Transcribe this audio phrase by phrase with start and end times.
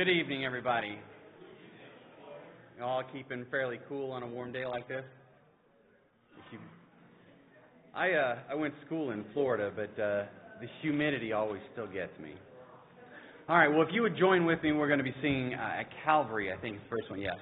[0.00, 0.98] Good evening, everybody.
[2.78, 5.04] You all keeping fairly cool on a warm day like this?
[7.94, 10.24] I uh, I went to school in Florida, but uh,
[10.58, 12.32] the humidity always still gets me.
[13.46, 13.68] All right.
[13.68, 16.50] Well, if you would join with me, we're going to be singing uh, at Calvary.
[16.50, 17.20] I think the first one.
[17.20, 17.36] Yes.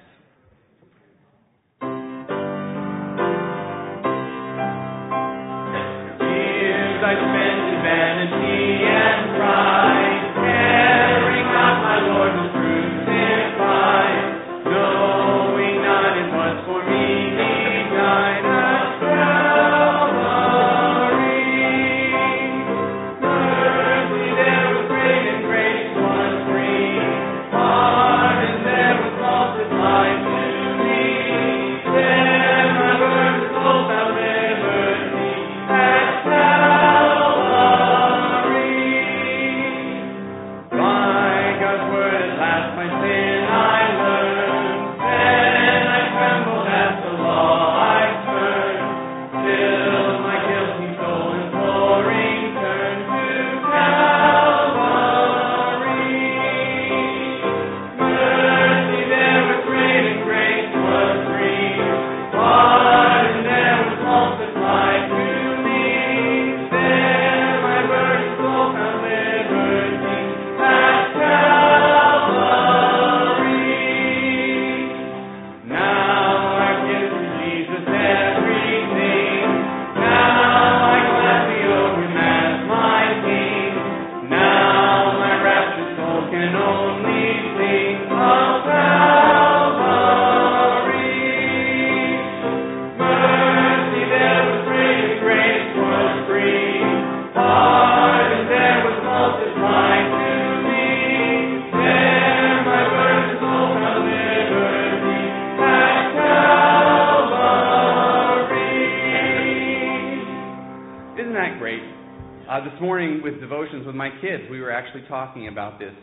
[113.89, 115.95] With my kids, we were actually talking about this,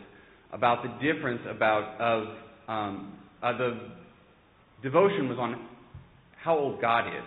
[0.51, 2.23] about the difference about of
[2.67, 3.79] um, uh, the
[4.83, 5.65] devotion was on
[6.43, 7.23] how old God is,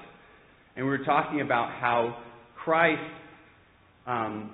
[0.77, 2.19] and we were talking about how
[2.63, 3.01] Christ
[4.07, 4.51] um,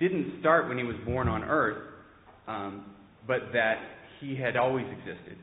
[0.00, 1.80] didn't start when he was born on earth,
[2.48, 2.86] um,
[3.24, 3.76] but that
[4.18, 5.38] he had always existed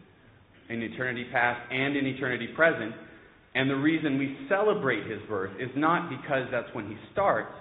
[0.68, 2.94] in eternity past and in eternity present.
[3.54, 7.54] And the reason we celebrate his birth is not because that's when he starts,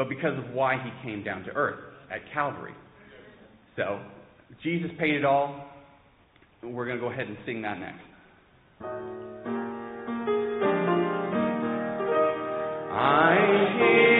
[0.00, 1.78] but because of why he came down to earth
[2.10, 2.72] at Calvary.
[3.76, 4.00] So,
[4.62, 5.66] Jesus paid it all.
[6.62, 8.00] We're going to go ahead and sing that next.
[12.90, 13.36] I
[13.76, 14.19] hear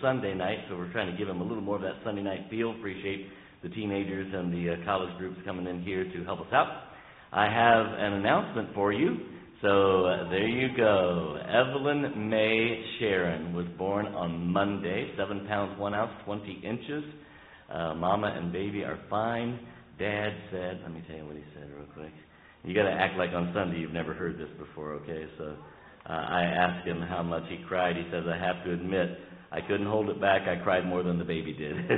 [0.00, 2.46] Sunday night, so we're trying to give him a little more of that Sunday night
[2.50, 2.72] feel.
[2.72, 3.26] Appreciate
[3.62, 6.84] the teenagers and the uh, college groups coming in here to help us out.
[7.32, 9.16] I have an announcement for you.
[9.62, 11.36] So uh, there you go.
[11.46, 17.04] Evelyn May Sharon was born on Monday, seven pounds one ounce, twenty inches.
[17.70, 19.60] Uh, mama and baby are fine.
[19.98, 22.12] Dad said, let me tell you what he said real quick.
[22.64, 25.26] You got to act like on Sunday you've never heard this before, okay?
[25.36, 25.56] So
[26.08, 27.96] uh, I asked him how much he cried.
[27.96, 29.08] He says, I have to admit,
[29.52, 30.42] I couldn't hold it back.
[30.46, 31.74] I cried more than the baby did.
[31.88, 31.96] but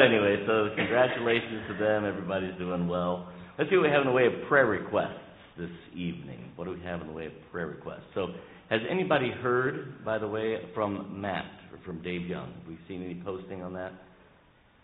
[0.00, 2.04] anyway, so congratulations to them.
[2.04, 3.28] Everybody's doing well.
[3.58, 5.18] Let's see what we have in the way of prayer requests
[5.58, 6.52] this evening.
[6.56, 8.04] What do we have in the way of prayer requests?
[8.14, 8.28] So,
[8.68, 12.52] has anybody heard, by the way, from Matt or from Dave Young?
[12.52, 13.92] Have we seen any posting on that?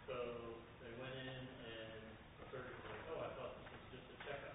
[0.06, 0.14] So
[0.80, 1.44] they went in and
[2.40, 4.54] the surgeon was like, oh, I thought this was just a checkup.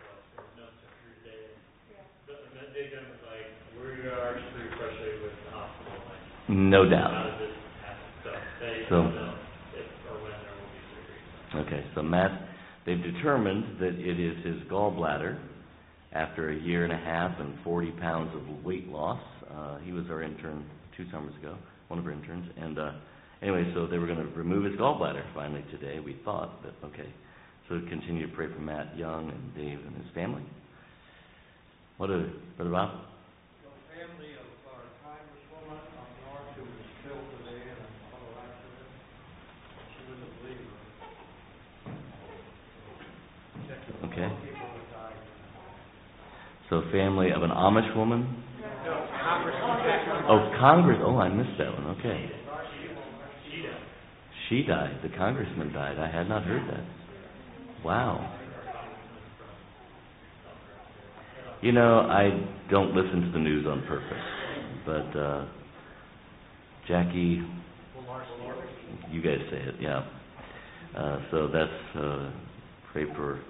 [0.00, 1.44] So there was no temperature today.
[2.26, 3.46] But and then Dave Young was like,
[3.78, 7.10] we are pretty frustrated with the hospital, like, No doubt.
[7.10, 7.98] does this happen?
[8.22, 9.34] So they So- don't know
[9.74, 11.66] if or when there will be surgery.
[11.66, 12.32] Okay, so Matt,
[12.84, 15.36] they've determined that it is his gallbladder
[16.12, 19.20] after a year and a half and 40 pounds of weight loss.
[19.50, 20.64] Uh, he was our intern
[20.96, 21.56] two summers ago,
[21.88, 22.46] one of our interns.
[22.56, 22.92] And uh,
[23.42, 27.08] anyway, so they were going to remove his gallbladder finally today, we thought, but okay.
[27.68, 30.42] So continue to pray for Matt Young and Dave and his family.
[31.96, 32.90] What a, Brother Bob?
[33.62, 38.90] The family of our congresswoman up north who was killed today in an auto accident,
[39.96, 40.76] she was a believer.
[44.12, 44.28] Okay.
[44.44, 45.16] People that died.
[46.70, 48.42] So family of an Amish woman?
[50.26, 52.30] Oh, Congress, oh, I missed that one, okay.
[54.48, 56.84] She died, the congressman died, I had not heard that.
[57.84, 58.38] Wow.
[61.62, 62.30] You know, I
[62.70, 64.12] don't listen to the news on purpose,
[64.84, 65.46] but, uh,
[66.88, 67.42] Jackie,
[69.10, 70.04] you guys say it, yeah.
[70.96, 72.30] Uh, so that's, uh,
[72.92, 73.40] pray for,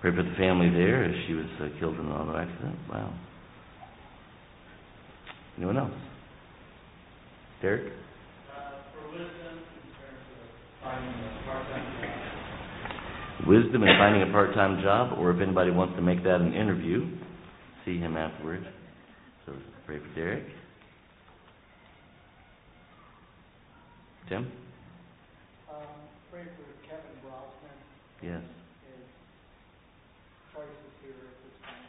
[0.00, 3.12] pray for the family there as she was uh, killed in an auto accident, wow.
[5.56, 5.92] Anyone else?
[7.62, 7.92] Derek?
[13.46, 17.06] Wisdom in finding a part-time job, or if anybody wants to make that an interview,
[17.84, 18.64] see him afterwards.
[19.44, 19.52] So
[19.86, 20.44] pray for Derek.
[24.28, 24.50] Tim?
[25.70, 25.86] Um,
[26.32, 27.78] pray for Kevin Brosnan,
[28.22, 28.55] Yes.
[30.56, 31.84] Choices here at this time.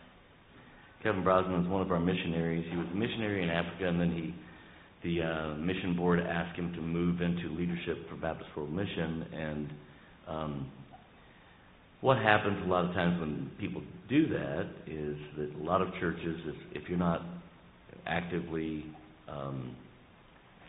[1.03, 2.67] Kevin Brosnan is one of our missionaries.
[2.69, 4.35] He was a missionary in Africa, and then he,
[5.07, 9.25] the uh, mission board asked him to move into leadership for Baptist World Mission.
[9.33, 9.69] And
[10.27, 10.71] um,
[12.01, 15.87] what happens a lot of times when people do that is that a lot of
[15.99, 17.21] churches, if, if you're not
[18.05, 18.85] actively
[19.29, 19.75] um,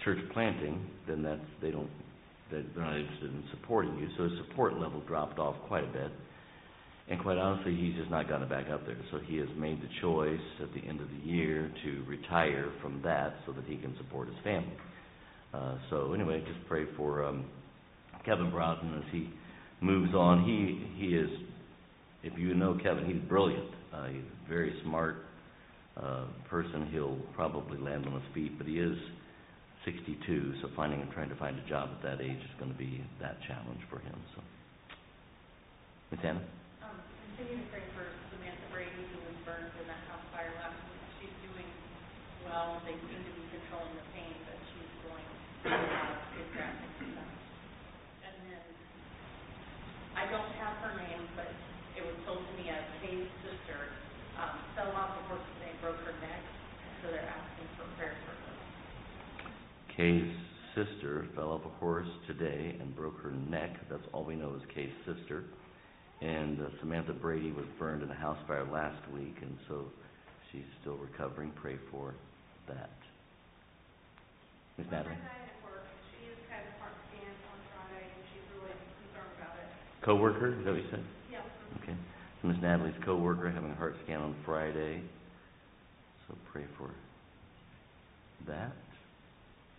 [0.04, 1.90] church planting, then that's they don't
[2.50, 4.08] they're not interested in supporting you.
[4.16, 6.10] So his support level dropped off quite a bit.
[7.10, 8.98] And quite honestly, he's just not gotten it back up there.
[9.10, 13.00] So he has made the choice at the end of the year to retire from
[13.02, 14.76] that so that he can support his family.
[15.54, 17.46] Uh, so anyway, just pray for um,
[18.26, 19.30] Kevin Brosnan as he
[19.80, 20.44] moves on.
[20.44, 21.30] He he is,
[22.22, 23.70] if you know Kevin, he's brilliant.
[23.94, 25.16] Uh, he's a very smart
[25.96, 26.88] uh, person.
[26.92, 28.96] He'll probably land on his feet, but he is
[29.86, 32.76] 62, so finding and trying to find a job at that age is going to
[32.76, 34.14] be that challenge for him.
[34.34, 34.42] So,
[36.10, 36.42] Miss Anna.
[37.38, 38.02] Continue to pray for
[38.34, 41.04] Samantha Brady, who was burned in that house fire last week.
[41.22, 41.70] She's doing
[42.42, 42.82] well.
[42.82, 47.30] They seem to be controlling the pain, but she's going of good graphic stuff.
[48.26, 48.66] And then,
[50.18, 51.46] I don't have her name, but
[51.94, 53.86] it was told to me as Kay's sister,
[54.42, 56.42] um, fell off the horse today, broke her neck,
[57.06, 58.54] so they're asking for prayers for her.
[59.94, 60.34] Kay's
[60.74, 63.78] sister fell off a horse today and broke her neck.
[63.86, 65.46] That's all we know is Kay's sister.
[66.20, 69.84] And uh, Samantha Brady was burned in a house fire last week, and so
[70.50, 71.52] she's still recovering.
[71.60, 72.14] Pray for
[72.66, 72.90] that.
[74.76, 75.14] Miss Natalie?
[75.14, 79.66] She is kind of heart scan on Friday, and she's really concerned about it.
[80.02, 81.04] Coworker, is that what you said?
[81.30, 81.42] Yeah.
[81.82, 81.94] Okay.
[82.42, 85.02] So Miss Natalie's co-worker having a heart scan on Friday.
[86.26, 86.90] So pray for
[88.46, 88.74] that.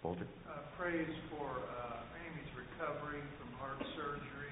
[0.03, 0.27] Walter?
[0.47, 4.48] Uh, praise for, uh, Amy's recovery from heart surgery.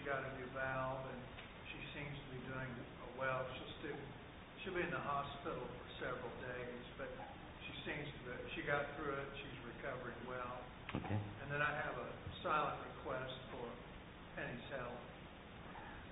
[0.00, 1.20] She got a new valve and
[1.68, 2.72] she seems to be doing
[3.20, 3.44] well.
[3.52, 4.00] She'll still,
[4.64, 7.12] she'll be in the hospital for several days, but
[7.60, 10.64] she seems to, be- she got through it, she's recovering well.
[10.96, 11.20] Okay.
[11.44, 12.08] And then I have a
[12.40, 13.68] silent request for
[14.40, 15.04] Penny's health.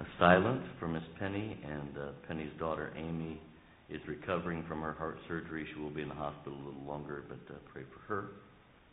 [0.05, 3.41] a silent for Miss Penny, and uh, Penny's daughter Amy
[3.89, 5.65] is recovering from her heart surgery.
[5.73, 8.37] She will be in the hospital a little longer, but uh, pray for her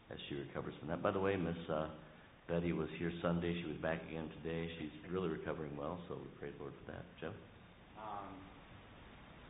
[0.08, 1.04] as she recovers from that.
[1.04, 1.88] By the way, Miss uh,
[2.46, 3.58] Betty was here Sunday.
[3.58, 4.70] She was back again today.
[4.78, 7.02] She's really recovering well, so we praise the Lord for that.
[7.18, 7.34] Joe?
[7.98, 8.30] Um,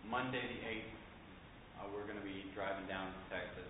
[0.08, 0.96] Monday the eighth,
[1.75, 3.68] uh, we're gonna be driving down to Texas.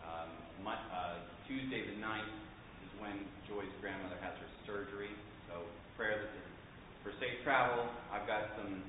[0.00, 0.32] Um,
[0.64, 2.32] uh, Tuesday the ninth
[2.80, 5.12] is when Joy's grandmother has her surgery,
[5.52, 5.68] so
[6.00, 6.32] prayer that
[7.04, 7.84] for safe travel.
[8.08, 8.80] I've got some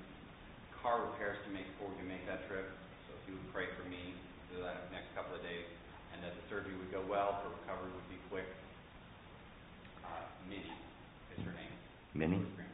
[0.79, 2.71] car repairs to make before we make that trip,
[3.09, 4.15] so if you would pray for me
[4.47, 5.67] through that next couple of days,
[6.15, 8.47] and that the surgery would go well, her recovery would be quick.
[10.49, 10.63] Minnie
[11.37, 11.73] is her name,
[12.13, 12.37] Minnie?
[12.55, 12.69] Grandmother.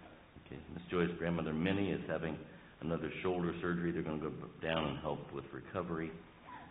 [0.46, 2.38] Okay, Miss Joy's grandmother Minnie is having
[2.82, 3.92] another shoulder surgery.
[3.92, 6.12] They're gonna go b- down and help with recovery.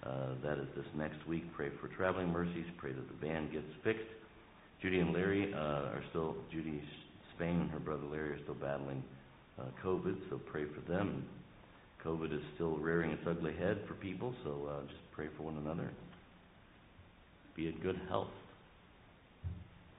[0.02, 1.44] Uh, that is this next week.
[1.54, 4.06] Pray for traveling mercies, pray that the van gets fixed.
[4.80, 6.80] Judy and Larry, uh, are still, Judy
[7.34, 9.02] Spain and her brother Larry are still battling,
[9.58, 11.24] uh, COVID, so pray for them.
[12.04, 15.56] COVID is still rearing its ugly head for people, so, uh, just pray for one
[15.58, 15.90] another.
[17.56, 18.30] Be in good health.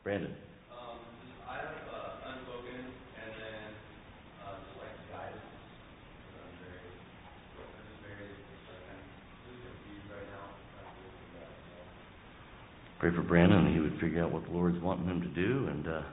[0.01, 0.31] Brandon?
[0.71, 0.95] Um,
[1.27, 2.79] just, I have, uh, unspoken,
[3.19, 3.67] and then,
[4.47, 5.43] uh, just like guidance,
[6.23, 6.87] because I'm very,
[7.59, 9.03] I'm just very, just like, I'm
[9.43, 11.83] just confused right now, I'm looking back, so.
[12.99, 15.87] Pray for Brandon, he would figure out what the Lord's wanting him to do, and,
[15.87, 16.03] uh,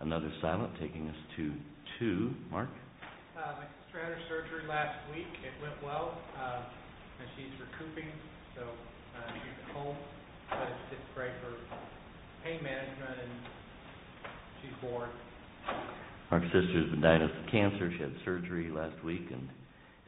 [0.00, 1.54] another silent taking us to
[2.00, 2.34] two.
[2.50, 2.68] Mark?
[3.38, 6.66] Uh, my sister had her surgery last week, it went well, um,
[7.22, 8.10] and she's recouping,
[8.58, 8.66] so,
[9.14, 9.96] uh, she's at home,
[10.50, 11.54] but just pray for
[12.42, 13.32] pain management and
[14.60, 15.08] she's bored.
[16.32, 19.48] Mark's sister's been diagnosed with cancer, she had surgery last week and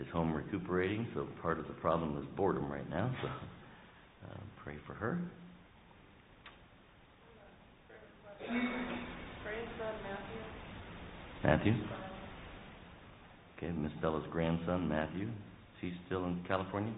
[0.00, 4.74] is home recuperating, so part of the problem is boredom right now, so, uh, pray
[4.88, 5.22] for her.
[8.48, 10.40] Grandson Matthew,
[11.42, 11.74] Matthew?
[13.56, 16.92] Okay, Miss Stella's grandson, Matthew, is he still in California?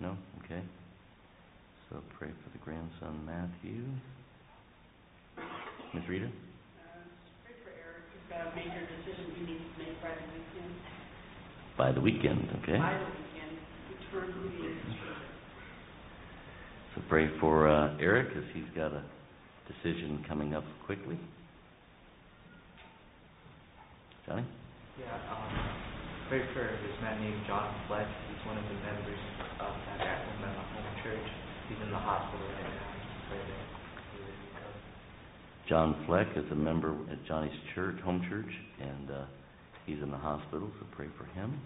[0.00, 0.16] No?
[0.44, 0.62] Okay.
[1.90, 3.82] So pray for the grandson, Matthew.
[5.94, 6.26] Miss Rita?
[6.26, 10.74] Pray for Eric, he's got a major decision he needs to make by the weekend,
[11.78, 12.78] By the weekend, okay?
[12.78, 13.58] by the weekend,
[13.90, 15.22] return who he is to church.
[16.94, 19.02] So pray for uh, Eric, as he's got a
[19.66, 21.18] decision coming up quickly.
[24.26, 24.44] Johnny?
[24.98, 25.52] Yeah, um,
[26.28, 28.06] pray for this man named John Fleck.
[28.28, 29.20] He's one of the members
[29.60, 31.28] of that at home home church.
[31.68, 32.94] He's in the hospital right now.
[33.28, 33.60] Pray that
[34.12, 34.72] he would recover.
[35.68, 39.24] John Fleck is a member at Johnny's church, home church, and uh,
[39.86, 41.60] he's in the hospital, so pray for him.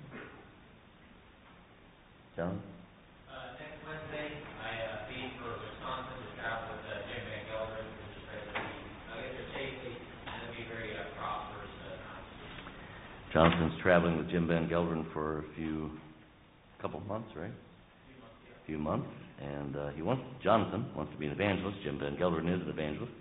[2.38, 2.62] John?
[3.26, 4.30] Uh, next Wednesday,
[4.62, 8.46] I, uh, leave for Wisconsin to travel with, uh, Jim Van Gelderen, which is ready
[8.46, 8.86] to leave.
[9.10, 12.22] I'll get there safely, and it'll be very, uh, prosperous, uh, time.
[13.32, 15.90] Jonathan's traveling with Jim Van Gelderen for a few,
[16.80, 17.50] couple months, right?
[17.50, 19.08] A Few months,
[19.40, 22.70] and uh, he wants, Jonathan wants to be an evangelist, Jim Van Gelderen is an
[22.70, 23.12] evangelist.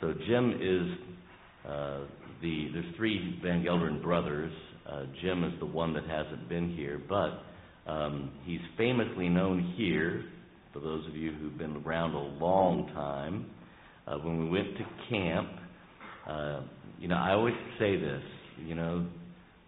[0.00, 2.00] So Jim is uh,
[2.42, 4.52] the, there's three Van Gelderen brothers.
[4.90, 7.42] Uh, Jim is the one that hasn't been here, but
[7.90, 10.24] um, he's famously known here,
[10.72, 13.46] for those of you who've been around a long time.
[14.06, 15.48] Uh, when we went to camp,
[16.28, 16.60] uh,
[16.98, 18.22] you know, I always say this,
[18.64, 19.06] you know,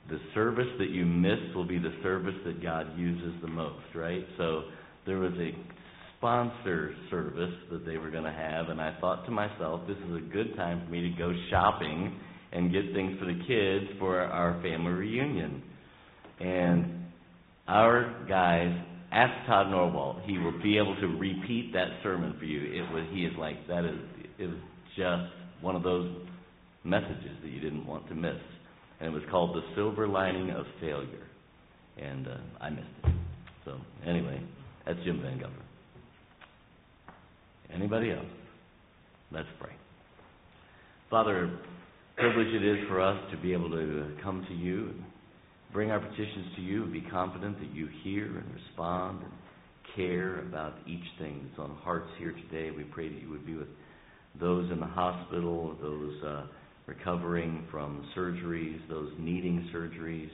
[0.09, 4.25] the service that you miss will be the service that God uses the most, right?
[4.37, 4.65] So
[5.07, 5.51] there was a
[6.17, 10.17] sponsor service that they were going to have, and I thought to myself, this is
[10.17, 12.19] a good time for me to go shopping
[12.53, 15.63] and get things for the kids for our family reunion.
[16.41, 17.05] And
[17.67, 18.75] our guys,
[19.13, 22.61] ask Todd Norwalt, he will be able to repeat that sermon for you.
[22.61, 23.99] It was, he is like, that is,
[24.39, 24.59] it was
[24.97, 26.11] just one of those
[26.85, 28.37] messages that you didn't want to miss.
[29.01, 31.27] And it was called The Silver Lining of Failure.
[32.01, 33.13] And uh, I missed it.
[33.65, 34.41] So, anyway,
[34.87, 35.69] that's Jim Van Gelderen.
[37.75, 38.25] Anybody else?
[39.31, 39.73] Let's pray.
[41.11, 41.51] Father,
[42.17, 45.05] privilege it is for us to be able to come to you and
[45.73, 49.33] bring our petitions to you and be confident that you hear and respond and
[49.95, 52.71] care about each thing that's on hearts here today.
[52.71, 53.69] We pray that you would be with
[54.41, 56.47] those in the hospital, those uh,
[56.89, 60.31] recovering from surgeries, those needing surgeries,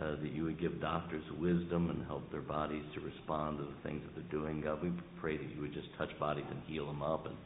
[0.00, 3.88] uh, that you would give doctors wisdom and help their bodies to respond to the
[3.88, 4.60] things that they're doing.
[4.60, 7.36] God, we pray that you would just touch bodies and heal them up and,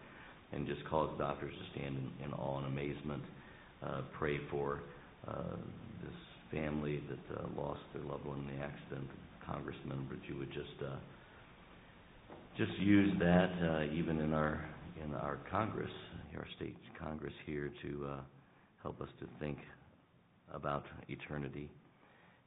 [0.52, 3.22] and just cause doctors to stand in, in awe and amazement.
[3.84, 4.80] Uh, pray for
[5.28, 5.56] uh,
[6.02, 6.16] this
[6.50, 9.08] family that uh, lost their loved one in the accident,
[9.46, 10.96] Congressman, but you would just uh,
[12.56, 14.64] just use that uh, even in our
[15.04, 15.90] in our Congress,
[16.36, 18.20] our state Congress here, to uh,
[18.82, 19.58] help us to think
[20.52, 21.68] about eternity.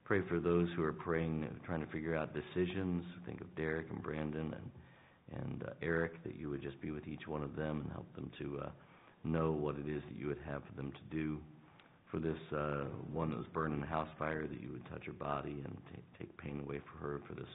[0.04, 3.04] Pray for those who are praying, trying to figure out decisions.
[3.26, 7.08] Think of Derek and Brandon and, and uh, Eric, that you would just be with
[7.08, 8.70] each one of them and help them to uh,
[9.24, 11.38] know what it is that you would have for them to do.
[12.10, 15.06] For this uh, one that was burned in the house fire, that you would touch
[15.06, 17.22] her body and ta take pain away for her.
[17.26, 17.48] For this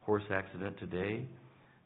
[0.00, 1.26] horse accident today,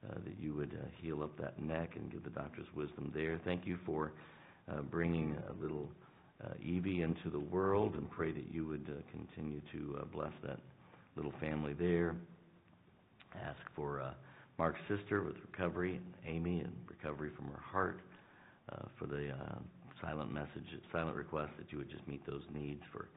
[0.08, 3.40] uh, that you would uh, heal up that neck and give the doctors wisdom there.
[3.44, 4.12] Thank you for
[4.70, 5.88] uh, bringing a little
[6.62, 10.58] Evie into the world and pray that you would uh, continue to uh, bless that
[11.16, 12.16] little family there.
[13.34, 14.12] Ask for uh,
[14.58, 18.00] Mark's sister with recovery, Amy, and recovery from her heart.
[18.72, 19.58] Uh, for the uh,
[20.00, 23.08] silent message, silent request that you would just meet those needs for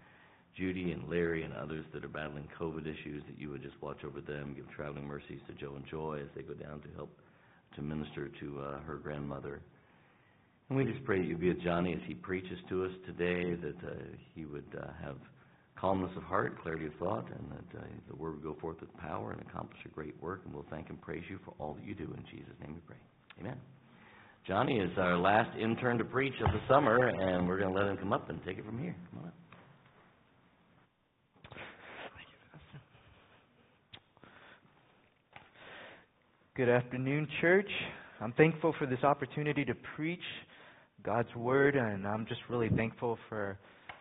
[0.58, 4.04] Judy and Larry and others that are battling COVID issues, that you would just watch
[4.04, 7.16] over them, give traveling mercies to Joe and Joy as they go down to help
[7.76, 9.62] to minister to uh, her grandmother.
[10.70, 13.56] And we just pray that you be with Johnny as he preaches to us today,
[13.56, 13.96] that uh,
[14.36, 15.16] he would uh, have
[15.80, 18.96] calmness of heart, clarity of thought, and that uh, the word would go forth with
[18.98, 20.42] power and accomplish a great work.
[20.44, 22.04] And we'll thank and praise you for all that you do.
[22.04, 22.98] In Jesus' name we pray.
[23.40, 23.58] Amen.
[24.46, 27.90] Johnny is our last intern to preach of the summer, and we're going to let
[27.90, 28.96] him come up and take it from here.
[29.12, 29.34] Come on up.
[36.56, 37.70] Good afternoon, church.
[38.20, 40.20] I'm thankful for this opportunity to preach
[41.04, 43.58] God's word, and I'm just really thankful for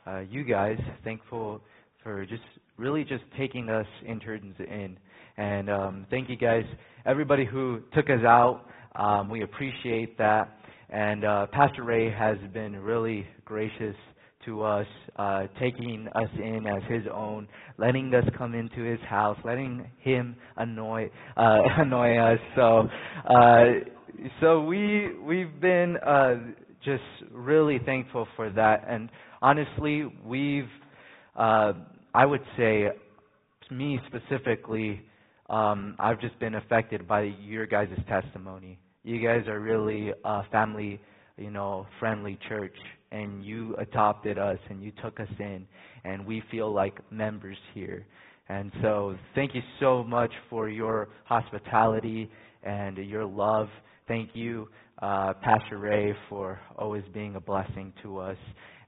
[0.07, 0.79] uh, you guys.
[1.05, 1.61] Thankful
[2.03, 2.43] for just
[2.77, 4.97] really just taking us interns in,
[5.37, 6.65] and um, thank you guys,
[7.05, 8.67] everybody who took us out.
[8.97, 13.95] Um, we appreciate that, and uh, Pastor Ray has been really gracious
[14.47, 17.47] to us, uh, taking us in as his own,
[17.79, 22.39] letting us come into his house, letting him annoy uh, annoy us.
[22.57, 22.89] So,
[23.29, 23.65] uh,
[24.41, 26.37] so we we've been uh,
[26.87, 29.11] just really thankful for that, and
[29.43, 30.71] honestly, we've
[31.37, 31.75] uh,
[32.15, 32.89] I would say
[33.71, 35.03] me specifically,
[35.51, 38.79] um, I've just been affected by your guys' testimony.
[39.05, 41.01] You guys are really a family,
[41.37, 42.77] you know, friendly church
[43.13, 45.67] and you adopted us and you took us in
[46.05, 48.07] and we feel like members here.
[48.49, 52.31] And so thank you so much for your hospitality
[52.63, 53.69] and your love.
[54.09, 54.69] Thank you,
[55.03, 58.37] uh, Pastor Ray, for always being a blessing to us.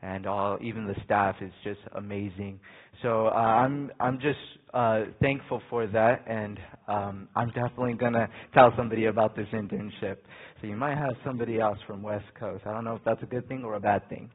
[0.00, 2.60] And all, even the staff is just amazing.
[3.02, 4.38] So uh, I'm I'm just
[4.72, 10.18] uh, thankful for that, and um, I'm definitely gonna tell somebody about this internship.
[10.60, 12.62] So you might have somebody else from West Coast.
[12.64, 14.30] I don't know if that's a good thing or a bad thing.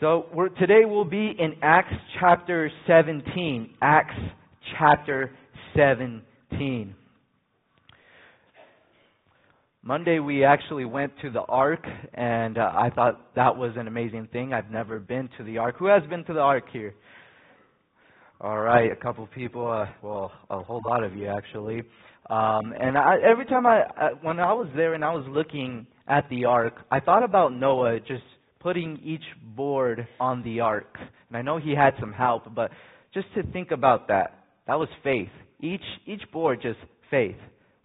[0.00, 0.26] So
[0.58, 3.74] today we'll be in Acts chapter 17.
[3.82, 4.14] Acts
[4.78, 5.30] chapter
[5.76, 6.94] 17.
[9.82, 14.28] Monday we actually went to the Ark, and uh, I thought that was an amazing
[14.30, 14.52] thing.
[14.52, 15.76] I've never been to the Ark.
[15.78, 16.94] Who has been to the Ark here?
[18.42, 19.66] All right, a couple people.
[19.66, 21.78] Uh, well, a whole lot of you actually.
[22.28, 25.86] Um, and I, every time I, I, when I was there and I was looking
[26.06, 28.22] at the Ark, I thought about Noah just
[28.60, 29.24] putting each
[29.56, 30.94] board on the Ark.
[31.28, 32.70] And I know he had some help, but
[33.14, 35.30] just to think about that, that was faith.
[35.58, 36.78] Each each board just
[37.10, 37.36] faith,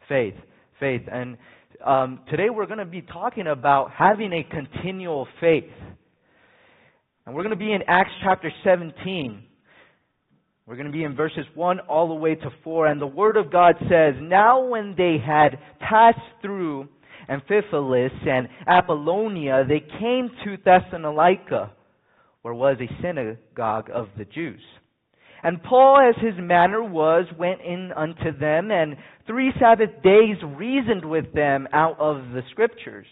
[0.10, 0.36] faith,
[0.78, 1.04] faith.
[1.10, 1.38] And
[1.84, 5.64] um, today we're going to be talking about having a continual faith.
[7.26, 9.44] And we're going to be in Acts chapter 17.
[10.68, 12.88] We're going to be in verses 1 all the way to 4.
[12.88, 16.88] And the Word of God says, Now when they had passed through
[17.30, 21.72] Amphipolis and Apollonia, they came to Thessalonica,
[22.42, 24.62] where was a synagogue of the Jews.
[25.46, 28.96] And Paul, as his manner was, went in unto them, and
[29.28, 33.06] three Sabbath days reasoned with them out of the Scriptures,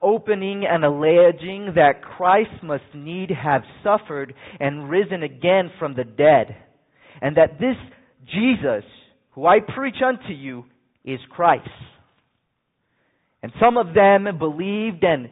[0.00, 6.54] opening and alleging that Christ must need have suffered and risen again from the dead,
[7.20, 7.74] and that this
[8.24, 8.84] Jesus,
[9.32, 10.66] who I preach unto you,
[11.04, 11.68] is Christ.
[13.42, 15.28] And some of them believed and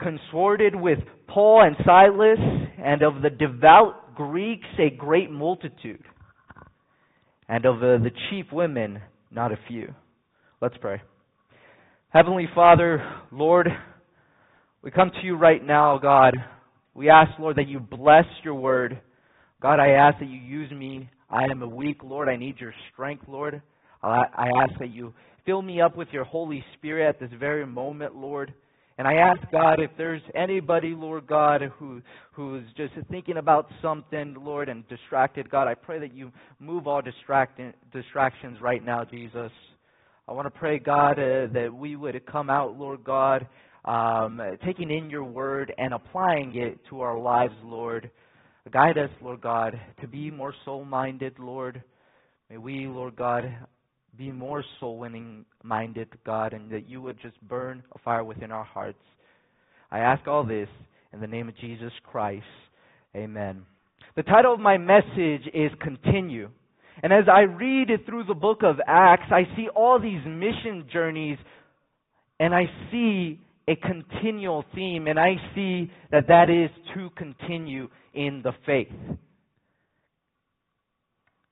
[0.00, 2.38] consorted with Paul and Silas,
[2.82, 6.04] and of the devout Greeks a great multitude,
[7.48, 9.00] and of the, the chief women
[9.30, 9.92] not a few.
[10.60, 11.02] Let's pray.
[12.10, 13.68] Heavenly Father, Lord,
[14.82, 16.34] we come to you right now, God.
[16.94, 19.00] We ask, Lord, that you bless your word.
[19.60, 21.10] God, I ask that you use me.
[21.28, 22.28] I am a weak, Lord.
[22.28, 23.60] I need your strength, Lord.
[24.02, 25.12] I ask that you
[25.44, 28.54] fill me up with your Holy Spirit at this very moment, Lord.
[28.96, 34.36] And I ask God if there's anybody, Lord God, who who's just thinking about something,
[34.38, 36.30] Lord, and distracted, God, I pray that you
[36.60, 39.50] move all distractions right now, Jesus.
[40.28, 43.46] I want to pray, God, uh, that we would come out, Lord God,
[43.84, 48.10] um, taking in your word and applying it to our lives, Lord.
[48.72, 51.82] Guide us, Lord God, to be more soul minded, Lord.
[52.48, 53.44] May we, Lord God,
[54.16, 58.50] be more soul winning minded, God, and that you would just burn a fire within
[58.50, 59.02] our hearts.
[59.90, 60.68] I ask all this
[61.12, 62.44] in the name of Jesus Christ.
[63.16, 63.64] Amen.
[64.16, 66.50] The title of my message is Continue.
[67.02, 70.86] And as I read it through the book of Acts, I see all these mission
[70.92, 71.38] journeys
[72.38, 78.42] and I see a continual theme, and I see that that is to continue in
[78.42, 78.88] the faith.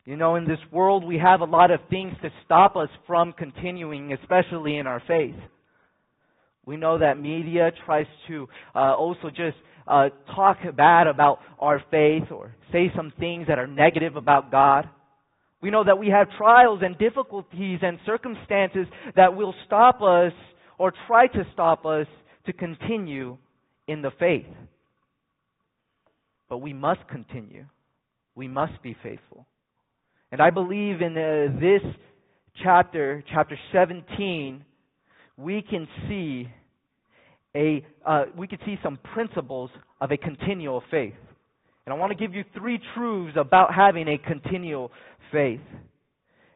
[0.04, 3.32] You know, in this world, we have a lot of things to stop us from
[3.32, 5.36] continuing, especially in our faith.
[6.66, 12.30] We know that media tries to uh, also just uh, talk bad about our faith
[12.32, 14.88] or say some things that are negative about God.
[15.60, 20.32] We know that we have trials and difficulties and circumstances that will stop us
[20.78, 22.06] or try to stop us
[22.46, 23.38] to continue
[23.86, 24.46] in the faith.
[26.48, 27.66] But we must continue.
[28.34, 29.46] We must be faithful.
[30.32, 31.82] And I believe in uh, this
[32.62, 34.64] chapter, chapter 17,
[35.36, 36.48] we can see
[37.54, 39.68] a uh, we can see some principles
[40.00, 41.12] of a continual faith.
[41.84, 44.90] And I want to give you three truths about having a continual
[45.30, 45.60] faith.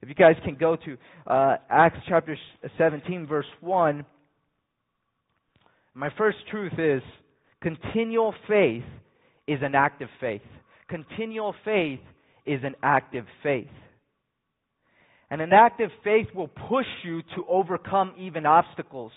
[0.00, 2.38] If you guys can go to uh, Acts chapter
[2.78, 4.06] 17, verse 1.
[5.92, 7.02] My first truth is
[7.60, 8.84] continual faith
[9.46, 10.40] is an active faith.
[10.88, 12.00] Continual faith
[12.46, 13.68] is an active faith.
[15.30, 19.12] And an active faith will push you to overcome even obstacles.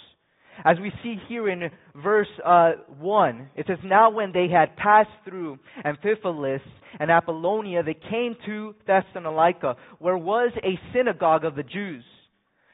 [0.66, 5.10] As we see here in verse uh, 1, it says, Now when they had passed
[5.24, 6.62] through Amphipolis
[7.00, 12.04] and Apollonia, they came to Thessalonica, where was a synagogue of the Jews.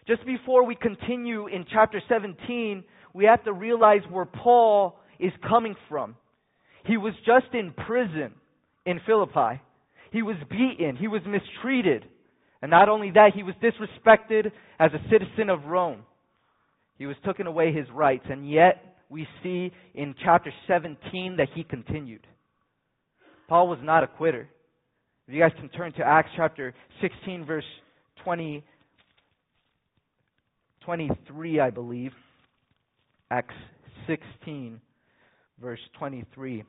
[0.07, 5.75] Just before we continue in chapter 17, we have to realize where Paul is coming
[5.89, 6.15] from.
[6.85, 8.33] He was just in prison
[8.85, 9.61] in Philippi.
[10.15, 10.95] He was beaten.
[10.95, 12.05] He was mistreated.
[12.61, 14.49] And not only that, he was disrespected
[14.79, 16.03] as a citizen of Rome.
[16.97, 21.65] He was taken away his rights, and yet we see in chapter 17 that he
[21.65, 22.25] continued.
[23.49, 24.47] Paul was not a quitter.
[25.27, 27.65] If you guys can turn to Acts chapter 16, verse
[28.23, 28.63] 20,
[30.85, 32.13] 23, I believe.
[33.29, 33.53] Acts
[34.07, 34.79] 16,
[35.59, 36.63] verse 23.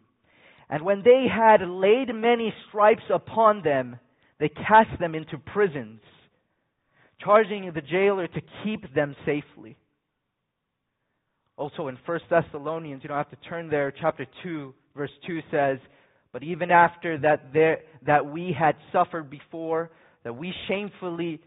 [0.68, 3.98] And when they had laid many stripes upon them,
[4.38, 6.00] they cast them into prisons,
[7.20, 9.76] charging the jailer to keep them safely.
[11.56, 15.78] Also in 1 Thessalonians, you don't have to turn there, chapter 2, verse 2 says,
[16.32, 19.90] But even after that, there, that we had suffered before,
[20.24, 21.40] that we shamefully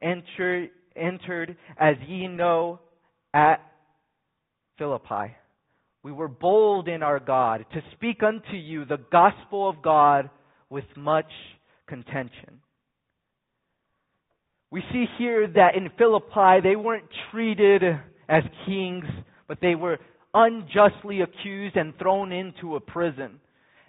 [0.00, 2.78] entered, entered, as ye know,
[3.34, 3.56] at
[4.78, 5.34] Philippi.
[6.08, 10.30] We were bold in our God to speak unto you the gospel of God
[10.70, 11.30] with much
[11.86, 12.62] contention.
[14.70, 17.82] We see here that in Philippi they weren't treated
[18.26, 19.04] as kings
[19.48, 19.98] but they were
[20.32, 23.38] unjustly accused and thrown into a prison.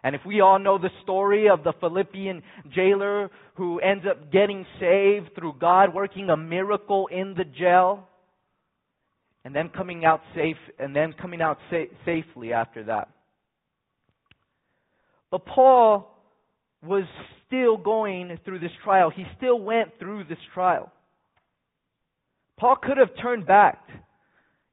[0.04, 2.44] And if we all know the story of the Philippian
[2.76, 8.09] jailer who ends up getting saved through God working a miracle in the jail,
[9.50, 13.10] and then coming out safe, and then coming out sa- safely after that.
[15.32, 16.16] But Paul
[16.84, 17.06] was
[17.48, 19.10] still going through this trial.
[19.10, 20.92] He still went through this trial.
[22.60, 23.80] Paul could have turned back.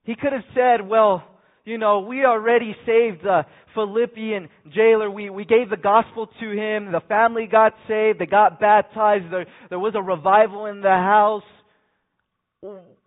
[0.05, 1.25] He could have said, well,
[1.65, 5.11] you know, we already saved the Philippian jailer.
[5.11, 6.93] We, we gave the gospel to him.
[6.93, 8.19] The family got saved.
[8.19, 9.33] They got baptized.
[9.33, 11.45] There, there was a revival in the house.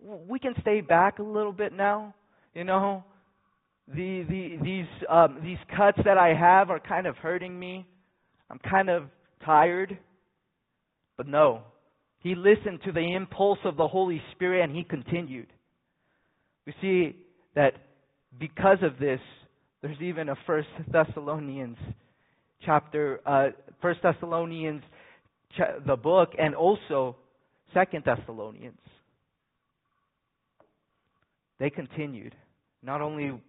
[0.02, 2.14] We can stay back a little bit now.
[2.54, 3.04] You know,
[3.88, 7.86] the, the, these, um, these cuts that I have are kind of hurting me.
[8.50, 9.04] I'm kind of
[9.44, 9.98] tired.
[11.16, 11.62] But no,
[12.20, 15.48] he listened to the impulse of the Holy Spirit and he continued.
[16.66, 17.16] We see
[17.54, 17.74] that
[18.38, 19.20] because of this,
[19.82, 21.78] there's even a First Thessalonians
[22.64, 23.48] chapter, uh,
[23.80, 24.82] First Thessalonians,
[25.86, 27.16] the book, and also
[27.72, 28.78] Second Thessalonians.
[31.60, 32.34] They continued.
[32.82, 33.40] Not only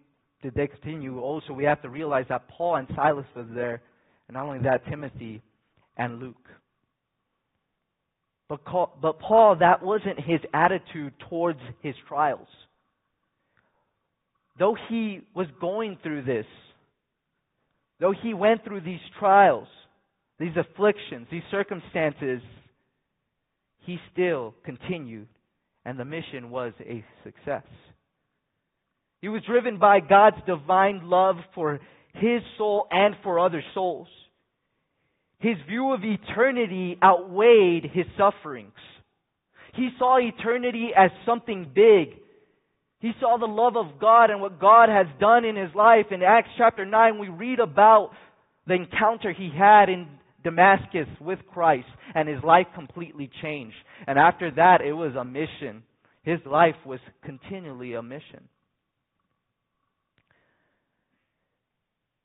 [0.42, 3.82] did they continue, also we have to realize that Paul and Silas was there,
[4.28, 5.42] and not only that, Timothy
[5.96, 6.36] and Luke.
[8.48, 8.60] But,
[9.00, 12.46] but Paul, that wasn't his attitude towards his trials
[14.58, 16.46] though he was going through this,
[18.00, 19.68] though he went through these trials,
[20.38, 22.40] these afflictions, these circumstances,
[23.80, 25.28] he still continued,
[25.84, 27.64] and the mission was a success.
[29.22, 31.80] He was driven by God's divine love for
[32.12, 34.08] his soul and for other souls.
[35.42, 38.72] his view of eternity outweighed his sufferings.
[39.74, 42.20] He saw eternity as something big.
[43.00, 46.06] He saw the love of God and what God has done in his life.
[46.12, 48.10] In Acts chapter 9, we read about
[48.68, 50.06] the encounter he had in
[50.44, 53.76] Damascus with Christ, and his life completely changed.
[54.06, 55.82] And after that, it was a mission.
[56.22, 58.48] His life was continually a mission.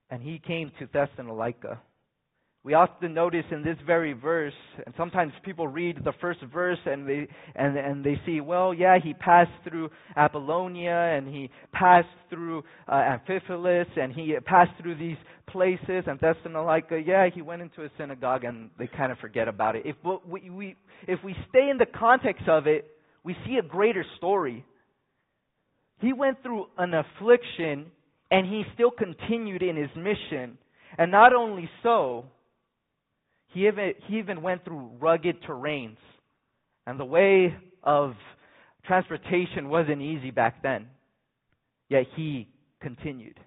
[0.10, 1.82] And he came to Thessalonica.
[2.68, 4.52] We often notice in this very verse,
[4.86, 8.98] and sometimes people read the first verse and they and and they see, well, yeah,
[9.02, 15.16] he passed through Apollonia and he passed through uh, Amphipolis and he passed through these
[15.50, 17.00] places and Thessalonica.
[17.00, 19.84] Yeah, he went into a synagogue and they kind of forget about it.
[19.86, 20.76] If we, we
[21.08, 22.86] if we stay in the context of it,
[23.24, 24.66] we see a greater story.
[26.00, 27.92] He went through an affliction
[28.30, 30.58] and he still continued in his mission.
[30.98, 32.26] And not only so,
[33.54, 35.98] he even, he even went through rugged terrains.
[36.86, 38.14] And the way of
[38.86, 40.88] transportation wasn't easy back then.
[41.90, 42.48] Yet he
[42.82, 43.40] continued.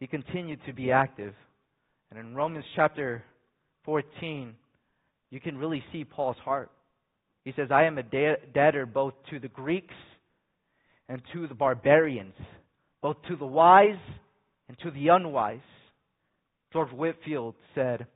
[0.00, 1.34] He continued to be active.
[2.10, 3.24] And in Romans chapter
[3.84, 4.54] 14,
[5.30, 6.70] you can really see Paul's heart.
[7.44, 9.94] He says, I am a debtor both to the Greeks
[11.08, 12.34] and to the barbarians,
[13.02, 13.98] both to the wise
[14.68, 15.60] and to the unwise.
[16.72, 18.06] George Whitefield said,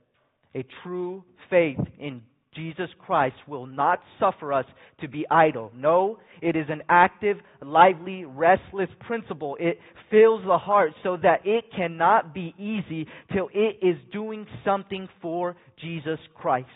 [0.55, 2.21] A true faith in
[2.55, 4.65] Jesus Christ will not suffer us
[5.01, 5.71] to be idle.
[5.75, 9.57] No, it is an active, lively, restless principle.
[9.59, 9.79] It
[10.11, 15.55] fills the heart so that it cannot be easy till it is doing something for
[15.81, 16.67] Jesus Christ.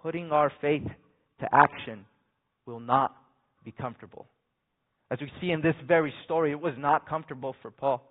[0.00, 0.86] Putting our faith
[1.40, 2.06] to action
[2.66, 3.14] will not
[3.64, 4.26] be comfortable.
[5.10, 8.02] As we see in this very story, it was not comfortable for Paul.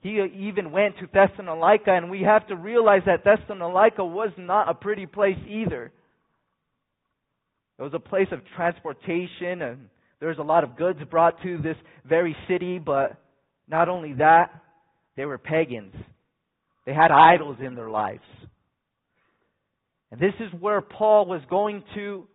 [0.00, 0.18] He
[0.48, 5.04] even went to Thessalonica, and we have to realize that Thessalonica was not a pretty
[5.04, 5.92] place either.
[7.78, 11.58] It was a place of transportation, and there was a lot of goods brought to
[11.58, 13.16] this very city, but
[13.68, 14.50] not only that,
[15.16, 15.94] they were pagans.
[16.86, 18.24] They had idols in their lives.
[20.10, 22.26] And this is where Paul was going to,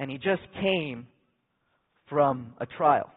[0.00, 1.06] and he just came
[2.08, 3.10] from a trial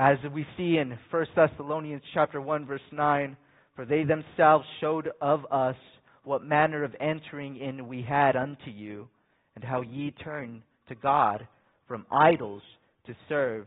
[0.00, 3.36] as we see in 1 Thessalonians chapter 1 verse 9,
[3.76, 5.76] for they themselves showed of us
[6.24, 9.08] what manner of entering in we had unto you,
[9.54, 11.46] and how ye turned to God
[11.86, 12.62] from idols
[13.06, 13.66] to serve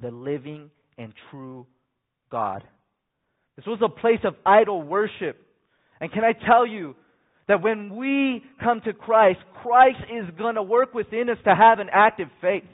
[0.00, 1.66] the living and true
[2.30, 2.64] God.
[3.56, 5.36] This was a place of idol worship.
[6.00, 6.96] And can I tell you
[7.48, 11.78] that when we come to Christ, Christ is going to work within us to have
[11.78, 12.64] an active faith.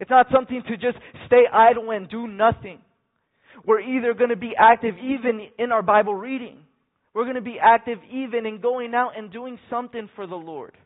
[0.00, 2.80] It's not something to just stay idle and do nothing.
[3.64, 6.58] We're either going to be active even in our Bible reading.
[7.14, 10.76] We're going to be active even in going out and doing something for the Lord.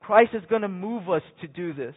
[0.00, 1.94] Christ is going to move us to do this.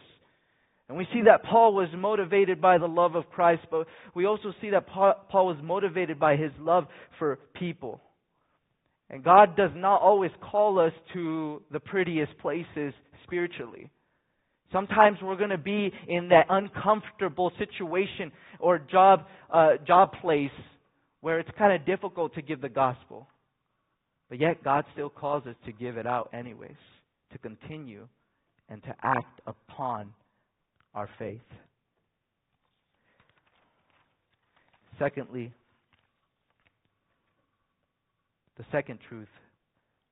[0.88, 4.54] And we see that Paul was motivated by the love of Christ, but we also
[4.60, 6.84] see that Paul was motivated by his love
[7.18, 8.00] for people.
[9.10, 12.92] And God does not always call us to the prettiest places
[13.24, 13.90] spiritually.
[14.70, 18.30] Sometimes we're going to be in that uncomfortable situation
[18.60, 20.50] or job, uh, job place
[21.20, 23.26] where it's kind of difficult to give the gospel.
[24.28, 26.76] But yet God still calls us to give it out anyways,
[27.32, 28.06] to continue
[28.68, 30.12] and to act upon
[30.94, 31.40] our faith.
[34.98, 35.52] Secondly,
[38.58, 39.28] the second truth,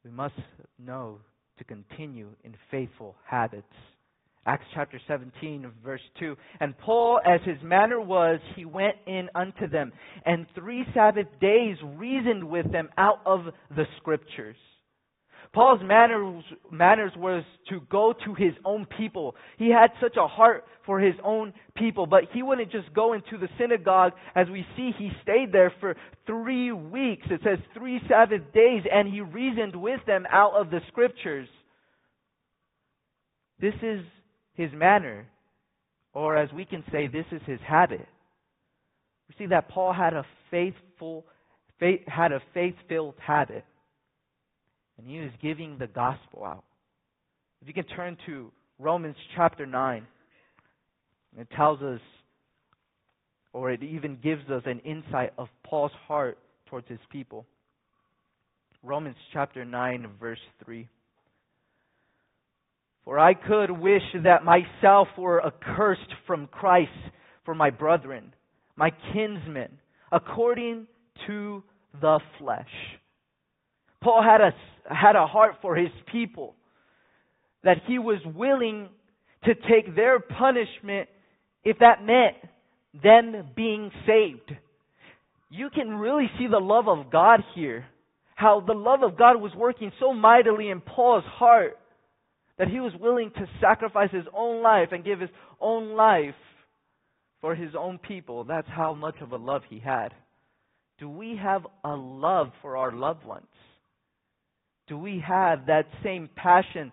[0.05, 0.35] we must
[0.79, 1.19] know
[1.59, 3.67] to continue in faithful habits.
[4.47, 6.37] Acts chapter 17, verse 2.
[6.61, 9.93] And Paul, as his manner was, he went in unto them,
[10.25, 14.57] and three Sabbath days reasoned with them out of the Scriptures.
[15.53, 19.35] Paul's manners, manners was to go to his own people.
[19.59, 23.39] He had such a heart for his own people, but he wouldn't just go into
[23.39, 24.13] the synagogue.
[24.35, 27.27] As we see, he stayed there for three weeks.
[27.31, 31.49] It says three Sabbath days, and he reasoned with them out of the Scriptures.
[33.59, 34.05] This is
[34.55, 35.27] his manner,
[36.13, 38.07] or as we can say, this is his habit.
[39.29, 41.25] We see that Paul had a faithful,
[41.81, 43.65] faith, had a faith-filled habit,
[44.99, 46.65] and he was giving the gospel out.
[47.63, 50.07] If you can turn to Romans chapter 9,
[51.39, 52.01] it tells us,
[53.53, 57.47] or it even gives us an insight of Paul's heart towards his people.
[58.83, 60.89] Romans chapter 9, verse 3.
[63.05, 66.91] For I could wish that myself were accursed from Christ
[67.45, 68.35] for my brethren,
[68.75, 69.79] my kinsmen,
[70.11, 70.87] according
[71.27, 71.63] to
[72.01, 72.67] the flesh.
[74.03, 74.53] Paul had a,
[74.95, 76.55] had a heart for his people,
[77.65, 78.89] that he was willing
[79.45, 81.09] to take their punishment
[81.65, 82.37] if that meant
[83.03, 84.53] them being saved.
[85.51, 87.87] You can really see the love of God here.
[88.35, 91.79] How the love of God was working so mightily in Paul's heart
[92.59, 95.31] that he was willing to sacrifice his own life and give his
[95.61, 96.35] own life
[97.41, 98.45] for his own people.
[98.45, 100.09] That's how much of a love he had.
[100.99, 103.47] Do we have a love for our loved ones?
[104.89, 106.93] Do we have that same passion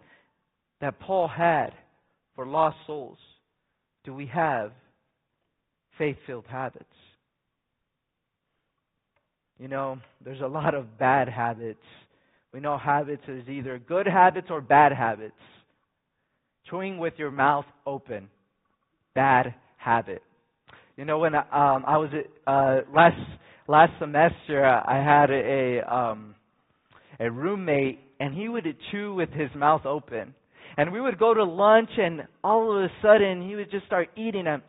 [0.81, 1.69] that Paul had
[2.35, 3.17] for lost souls?
[4.03, 4.71] Do we have
[5.97, 6.85] faith filled habits?
[9.59, 11.83] You know, there's a lot of bad habits.
[12.53, 15.35] We know habits is either good habits or bad habits.
[16.69, 18.29] Chewing with your mouth open,
[19.13, 20.23] bad habit.
[20.97, 22.09] You know, when um, I was
[22.47, 23.19] uh, last
[23.67, 26.35] last semester, I had a um,
[27.19, 30.33] a roommate, and he would chew with his mouth open.
[30.77, 34.09] And we would go to lunch, and all of a sudden, he would just start
[34.15, 34.61] eating and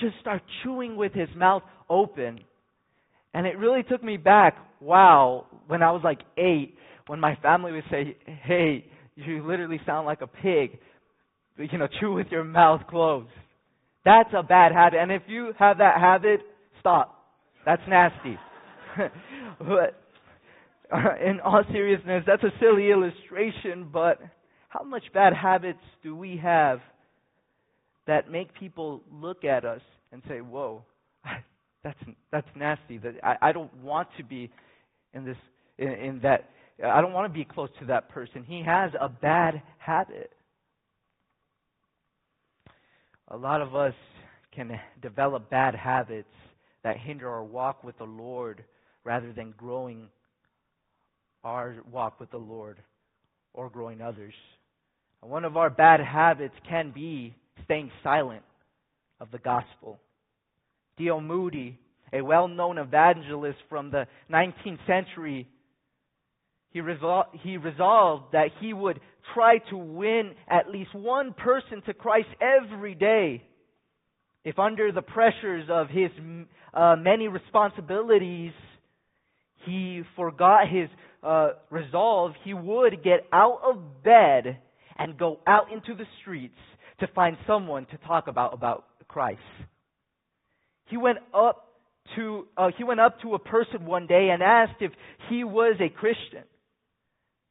[0.00, 2.40] just start chewing with his mouth open.
[3.34, 7.72] And it really took me back, wow, when I was like eight, when my family
[7.72, 8.84] would say, hey,
[9.16, 10.78] you literally sound like a pig.
[11.58, 13.28] You know, chew with your mouth closed.
[14.04, 14.98] That's a bad habit.
[15.00, 16.40] And if you have that habit,
[16.80, 17.24] stop.
[17.64, 18.36] That's nasty.
[19.58, 20.01] but
[21.24, 24.18] in all seriousness, that's a silly illustration, but
[24.68, 26.80] how much bad habits do we have
[28.06, 29.80] that make people look at us
[30.12, 30.84] and say, "Whoa,
[31.84, 31.98] that's
[32.30, 32.98] that's nasty.
[32.98, 34.50] That I, I don't want to be
[35.14, 35.36] in this
[35.78, 36.50] in, in that.
[36.84, 38.44] I don't want to be close to that person.
[38.44, 40.32] He has a bad habit."
[43.28, 43.94] A lot of us
[44.54, 46.28] can develop bad habits
[46.84, 48.62] that hinder our walk with the Lord
[49.04, 50.08] rather than growing
[51.44, 52.78] our walk with the Lord
[53.52, 54.34] or growing others.
[55.22, 57.34] And one of our bad habits can be
[57.64, 58.42] staying silent
[59.20, 59.98] of the gospel.
[60.98, 61.20] D.L.
[61.20, 61.78] Moody,
[62.12, 65.48] a well known evangelist from the 19th century,
[66.70, 69.00] he, resol- he resolved that he would
[69.34, 73.42] try to win at least one person to Christ every day.
[74.44, 76.10] If under the pressures of his
[76.74, 78.52] uh, many responsibilities,
[79.66, 80.88] he forgot his
[81.22, 84.58] uh, resolve, he would get out of bed
[84.98, 86.58] and go out into the streets
[87.00, 89.40] to find someone to talk about about Christ.
[90.86, 91.68] He went up
[92.16, 94.92] to uh, he went up to a person one day and asked if
[95.28, 96.44] he was a Christian.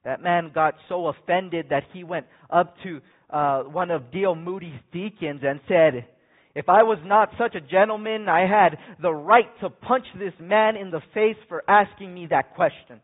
[0.04, 4.36] That man got so offended that he went up to uh, one of D.L.
[4.36, 6.08] Moody's deacons and said,
[6.56, 10.76] if I was not such a gentleman, I had the right to punch this man
[10.76, 13.00] in the face for asking me that question.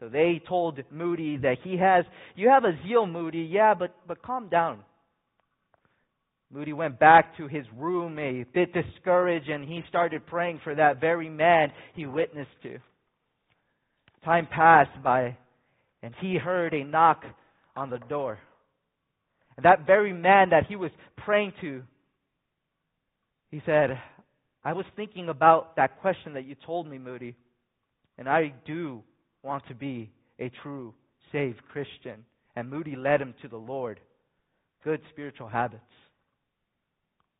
[0.00, 4.22] So they told Moody that he has, you have a zeal, Moody, yeah, but, but
[4.22, 4.80] calm down.
[6.52, 11.00] Moody went back to his room a bit discouraged and he started praying for that
[11.00, 12.78] very man he witnessed to.
[14.24, 15.36] Time passed by
[16.02, 17.22] and he heard a knock
[17.76, 18.38] on the door.
[19.56, 21.82] And that very man that he was praying to
[23.50, 24.00] he said,
[24.64, 27.34] I was thinking about that question that you told me, Moody,
[28.16, 29.02] and I do
[29.42, 30.94] want to be a true,
[31.32, 32.24] saved Christian.
[32.56, 34.00] And Moody led him to the Lord.
[34.84, 35.82] Good spiritual habits.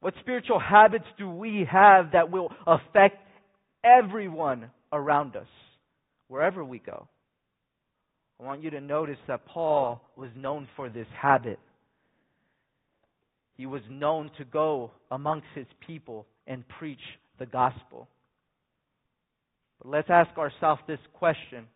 [0.01, 3.19] What spiritual habits do we have that will affect
[3.85, 5.47] everyone around us,
[6.29, 7.07] wherever we go?
[8.41, 11.59] I want you to notice that Paul was known for this habit.
[13.57, 17.01] He was known to go amongst his people and preach
[17.39, 18.09] the gospel.
[19.83, 21.67] But let's ask ourselves this question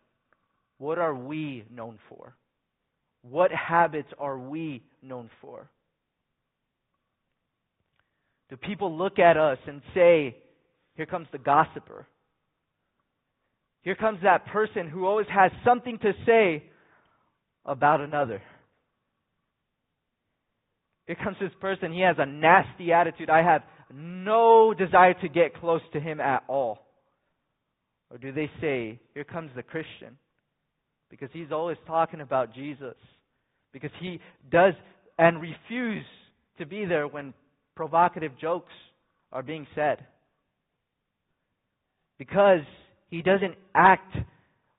[0.77, 2.35] What are we known for?
[3.21, 5.69] What habits are we known for?
[8.49, 10.35] Do people look at us and say,
[10.95, 12.05] Here comes the gossiper?
[13.81, 16.63] Here comes that person who always has something to say
[17.65, 18.41] about another.
[21.07, 23.29] Here comes this person, he has a nasty attitude.
[23.29, 23.61] I have
[23.93, 26.79] no desire to get close to him at all.
[28.09, 30.17] Or do they say, Here comes the Christian?
[31.09, 32.95] Because he's always talking about Jesus.
[33.71, 34.19] Because he
[34.51, 34.73] does
[35.17, 36.05] and refuse
[36.57, 37.33] to be there when
[37.75, 38.71] provocative jokes
[39.31, 40.05] are being said.
[42.17, 42.61] Because
[43.09, 44.15] he doesn't act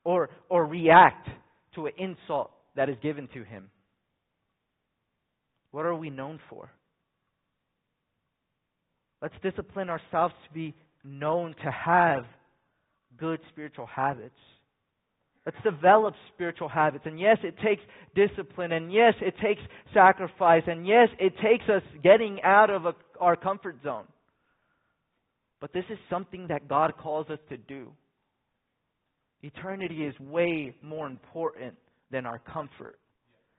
[0.05, 1.29] or, or react
[1.75, 3.71] to an insult that is given to him.
[5.71, 6.71] What are we known for?
[9.21, 10.75] Let's discipline ourselves to be
[11.05, 12.25] known to have
[13.19, 14.35] good spiritual habits.
[15.47, 17.05] Let's develop spiritual habits.
[17.07, 17.83] And yes, it takes
[18.17, 18.73] discipline.
[18.73, 19.61] And yes, it takes
[19.95, 20.65] sacrifice.
[20.67, 24.05] And yes, it takes us getting out of a, our comfort zone.
[25.61, 27.93] But this is something that God calls us to do.
[29.43, 31.75] Eternity is way more important
[32.11, 32.99] than our comfort.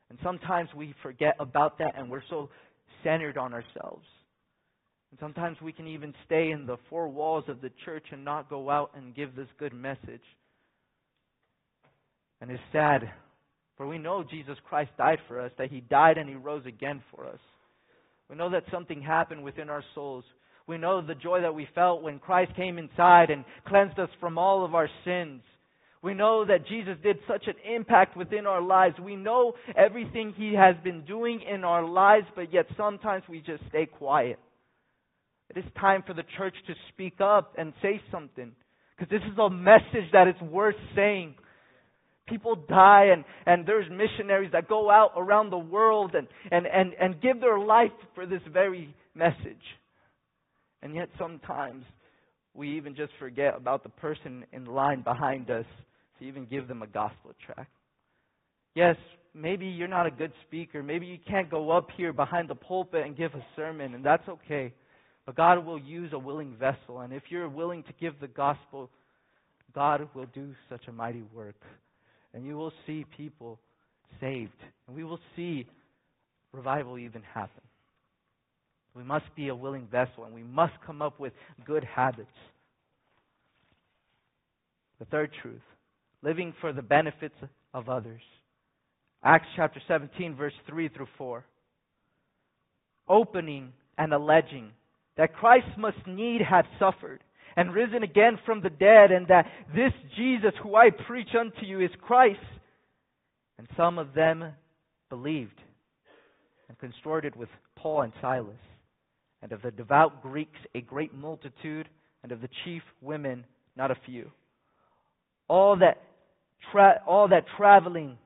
[0.09, 2.49] And sometimes we forget about that and we're so
[3.03, 4.05] centered on ourselves.
[5.11, 8.49] And sometimes we can even stay in the four walls of the church and not
[8.49, 10.21] go out and give this good message.
[12.41, 13.11] And it's sad,
[13.77, 17.01] for we know Jesus Christ died for us, that He died and He rose again
[17.13, 17.39] for us.
[18.29, 20.23] We know that something happened within our souls.
[20.67, 24.37] We know the joy that we felt when Christ came inside and cleansed us from
[24.37, 25.41] all of our sins.
[26.03, 28.99] We know that Jesus did such an impact within our lives.
[28.99, 33.63] We know everything He has been doing in our lives, but yet sometimes we just
[33.69, 34.39] stay quiet.
[35.49, 38.51] It is time for the church to speak up and say something.
[38.97, 41.35] Because this is a message that is worth saying.
[42.27, 46.93] People die and, and there's missionaries that go out around the world and, and, and,
[46.99, 49.63] and give their life for this very message.
[50.81, 51.83] And yet sometimes
[52.53, 55.65] we even just forget about the person in line behind us
[56.19, 57.71] to even give them a gospel tract.
[58.75, 58.95] Yes,
[59.33, 60.83] maybe you're not a good speaker.
[60.83, 64.27] Maybe you can't go up here behind the pulpit and give a sermon, and that's
[64.27, 64.73] okay.
[65.25, 67.01] But God will use a willing vessel.
[67.01, 68.89] And if you're willing to give the gospel,
[69.73, 71.55] God will do such a mighty work.
[72.37, 73.57] And you will see people
[74.21, 74.51] saved.
[74.85, 75.65] And we will see
[76.53, 77.63] revival even happen.
[78.93, 81.33] We must be a willing vessel, and we must come up with
[81.65, 82.29] good habits.
[84.99, 85.63] The third truth
[86.21, 87.33] living for the benefits
[87.73, 88.21] of others.
[89.23, 91.43] Acts chapter 17, verse 3 through 4.
[93.09, 94.69] Opening and alleging
[95.17, 97.23] that Christ must need have suffered
[97.57, 101.81] and risen again from the dead, and that this Jesus who I preach unto you
[101.81, 102.39] is Christ.
[103.57, 104.53] And some of them
[105.09, 105.59] believed
[106.69, 108.55] and consorted with Paul and Silas,
[109.41, 111.89] and of the devout Greeks a great multitude,
[112.21, 113.43] and of the chief women
[113.75, 114.29] not a few.
[115.47, 116.01] All that,
[116.71, 118.17] tra- all that traveling,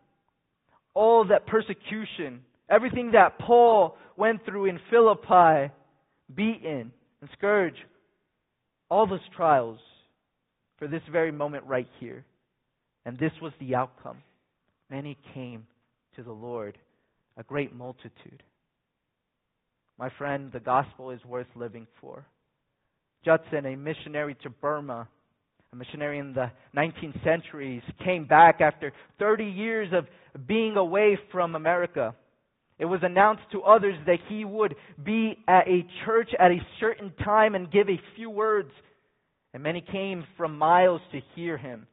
[0.93, 5.71] all that persecution, everything that Paul went through in Philippi,
[6.33, 7.77] beaten and scourged,
[8.91, 9.79] all those trials
[10.77, 12.25] for this very moment right here.
[13.05, 14.17] And this was the outcome.
[14.91, 15.65] Many came
[16.17, 16.77] to the Lord,
[17.37, 18.43] a great multitude.
[19.97, 22.25] My friend, the gospel is worth living for.
[23.23, 25.07] Judson, a missionary to Burma,
[25.71, 30.05] a missionary in the 19th centuries, came back after 30 years of
[30.47, 32.13] being away from America.
[32.81, 34.73] It was announced to others that he would
[35.03, 38.71] be at a church at a certain time and give a few words.
[39.53, 41.85] And many came from miles to hear him.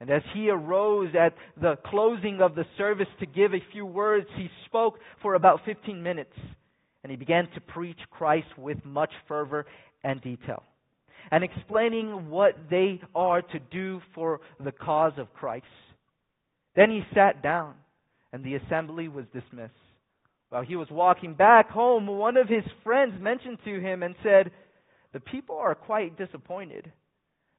[0.00, 4.26] And as he arose at the closing of the service to give a few words,
[4.36, 6.34] he spoke for about 15 minutes.
[7.04, 9.64] And he began to preach Christ with much fervor
[10.02, 10.64] and detail.
[11.30, 15.66] And explaining what they are to do for the cause of Christ.
[16.74, 17.74] Then he sat down,
[18.32, 19.72] and the assembly was dismissed.
[20.52, 24.50] While he was walking back home, one of his friends mentioned to him and said,
[25.14, 26.92] The people are quite disappointed.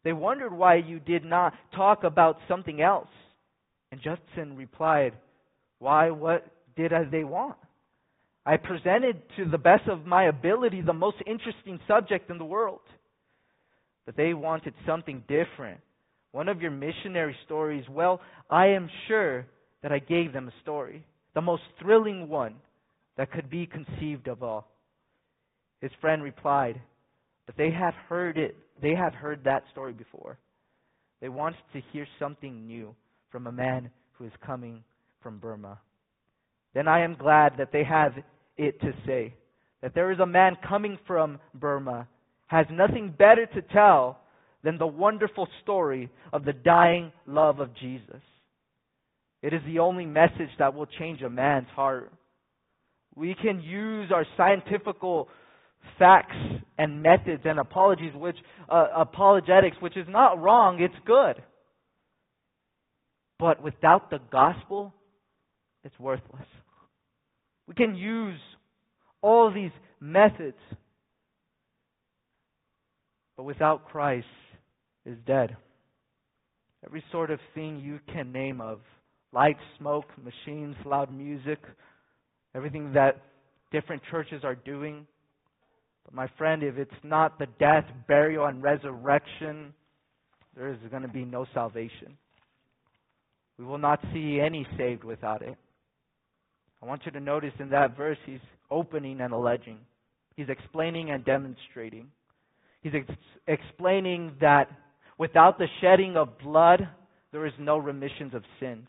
[0.03, 3.07] They wondered why you did not talk about something else.
[3.91, 5.13] And Judson replied,
[5.79, 7.55] Why, what did they want?
[8.45, 12.81] I presented to the best of my ability the most interesting subject in the world.
[14.05, 15.79] But they wanted something different.
[16.31, 18.21] One of your missionary stories, well,
[18.51, 19.47] I am sure
[19.81, 22.53] that I gave them a story, the most thrilling one
[23.17, 24.67] that could be conceived of all.
[25.81, 26.81] His friend replied,
[27.45, 30.37] But they have heard it, they have heard that story before.
[31.21, 32.95] They wanted to hear something new
[33.31, 34.83] from a man who is coming
[35.21, 35.79] from Burma.
[36.73, 38.13] Then I am glad that they have
[38.57, 39.33] it to say
[39.81, 42.07] that there is a man coming from Burma,
[42.47, 44.19] has nothing better to tell
[44.63, 48.21] than the wonderful story of the dying love of Jesus.
[49.41, 52.11] It is the only message that will change a man's heart.
[53.15, 54.97] We can use our scientific
[55.99, 56.35] facts
[56.77, 58.37] and methods and apologies, which
[58.69, 61.41] uh, apologetics, which is not wrong, it's good.
[63.39, 64.93] But without the gospel,
[65.83, 66.47] it's worthless.
[67.67, 68.39] We can use
[69.21, 70.57] all these methods,
[73.37, 74.25] but without Christ
[75.05, 75.55] is dead.
[76.85, 78.79] Every sort of thing you can name of
[79.31, 81.59] light, smoke, machines, loud music,
[82.55, 83.21] everything that
[83.71, 85.05] different churches are doing,
[86.05, 89.73] But my friend, if it's not the death, burial, and resurrection,
[90.55, 92.17] there is going to be no salvation.
[93.57, 95.55] We will not see any saved without it.
[96.81, 98.39] I want you to notice in that verse, he's
[98.69, 99.79] opening and alleging.
[100.35, 102.07] He's explaining and demonstrating.
[102.81, 104.69] He's ex- explaining that
[105.17, 106.89] without the shedding of blood,
[107.31, 108.87] there is no remissions of sins.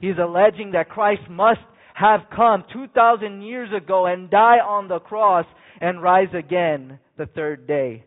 [0.00, 1.60] He's alleging that Christ must
[2.02, 5.46] have come 2,000 years ago and die on the cross
[5.80, 8.04] and rise again the third day.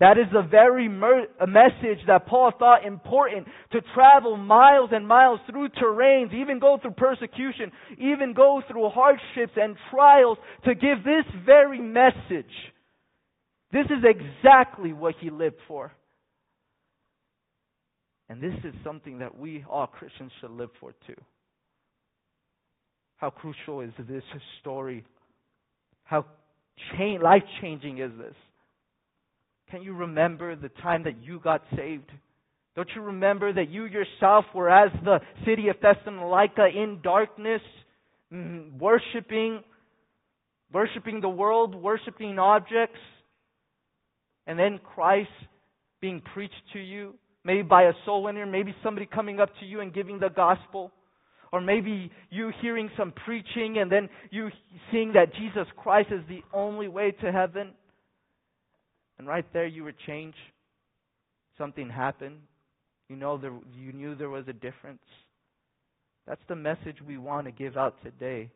[0.00, 5.40] That is the very mer- message that Paul thought important to travel miles and miles
[5.50, 11.26] through terrains, even go through persecution, even go through hardships and trials to give this
[11.44, 12.54] very message.
[13.72, 15.92] This is exactly what he lived for.
[18.30, 21.20] And this is something that we all Christians should live for too.
[23.20, 24.22] How crucial is this
[24.60, 25.04] story?
[26.04, 26.24] How
[26.96, 28.34] cha- life changing is this?
[29.70, 32.10] Can you remember the time that you got saved?
[32.76, 37.60] Don't you remember that you yourself were as the city of Thessalonica in darkness,
[38.32, 39.60] mm, worshiping,
[40.72, 42.98] worshiping the world, worshiping objects,
[44.46, 45.28] and then Christ
[46.00, 47.14] being preached to you,
[47.44, 50.90] maybe by a soul winner, maybe somebody coming up to you and giving the gospel,
[51.52, 54.50] or maybe you hearing some preaching and then you
[54.90, 57.70] seeing that Jesus Christ is the only way to heaven.
[59.18, 60.38] And right there you were changed.
[61.58, 62.38] Something happened.
[63.08, 65.02] You know there, you knew there was a difference.
[66.26, 68.50] That's the message we want to give out today.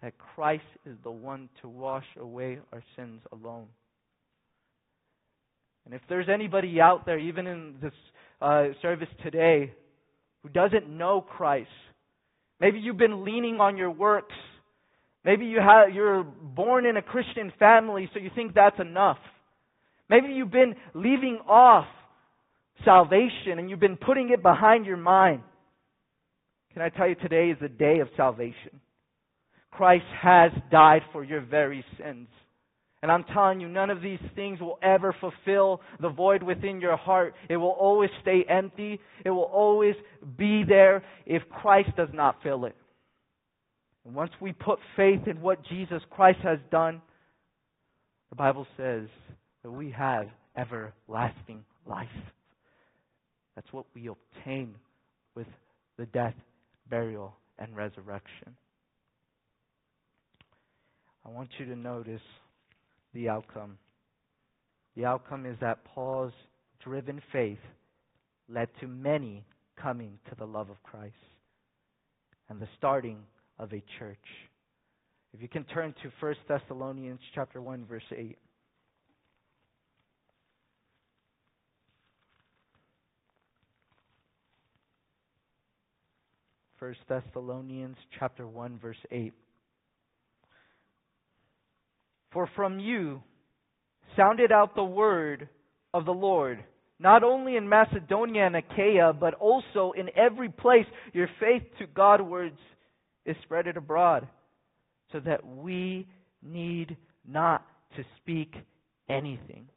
[0.00, 3.66] That Christ is the one to wash away our sins alone.
[5.84, 7.92] And if there's anybody out there, even in this
[8.40, 9.72] uh, service today,
[10.42, 11.68] who doesn't know Christ,
[12.64, 14.34] maybe you've been leaning on your works.
[15.22, 19.18] Maybe you have, you're born in a Christian family, so you think that's enough.
[20.08, 21.84] Maybe you've been leaving off
[22.82, 25.42] salvation and you've been putting it behind your mind.
[26.72, 28.80] Can I tell you today is the day of salvation?
[29.70, 32.28] Christ has died for your very sins.
[33.04, 36.96] And I'm telling you, none of these things will ever fulfill the void within your
[36.96, 37.34] heart.
[37.50, 38.98] It will always stay empty.
[39.26, 39.94] It will always
[40.38, 42.74] be there if Christ does not fill it.
[44.06, 47.02] And once we put faith in what Jesus Christ has done,
[48.30, 49.08] the Bible says
[49.62, 52.08] that we have everlasting life.
[53.54, 54.76] That's what we obtain
[55.34, 55.46] with
[55.98, 56.36] the death,
[56.88, 58.56] burial, and resurrection.
[61.26, 62.22] I want you to notice
[63.14, 63.78] the outcome.
[64.96, 66.32] The outcome is that Paul's
[66.82, 67.58] driven faith
[68.48, 69.44] led to many
[69.80, 71.14] coming to the love of Christ
[72.48, 73.18] and the starting
[73.58, 74.18] of a church.
[75.32, 78.36] If you can turn to 1 Thessalonians chapter 1 verse 8.
[86.78, 89.32] 1 Thessalonians chapter 1 verse 8.
[92.34, 93.22] For from you
[94.16, 95.48] sounded out the word
[95.94, 96.62] of the Lord,
[96.98, 102.58] not only in Macedonia and Achaia, but also in every place your faith to Godwards
[103.24, 104.28] is spread abroad,
[105.12, 106.08] so that we
[106.42, 107.64] need not
[107.96, 108.54] to speak
[109.08, 109.68] anything.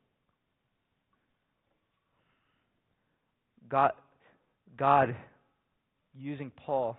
[3.70, 3.92] God,
[4.78, 5.16] God
[6.16, 6.98] using Paul,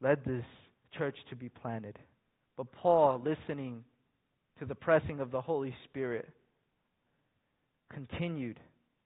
[0.00, 0.44] led this
[0.98, 1.96] church to be planted.
[2.60, 3.84] But Paul, listening
[4.58, 6.28] to the pressing of the Holy Spirit,
[7.90, 8.60] continued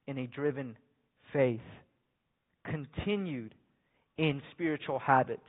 [0.09, 0.77] in a driven
[1.33, 1.61] faith,
[2.69, 3.55] continued
[4.19, 5.47] in spiritual habits,